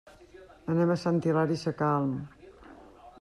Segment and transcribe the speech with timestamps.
[0.75, 2.19] Anem a Sant Hilari Sacalm.